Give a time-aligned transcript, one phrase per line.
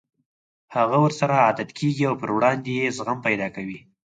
[0.75, 3.79] هغه ورسره عادت کېږي او پر وړاندې يې زغم پيدا کوي.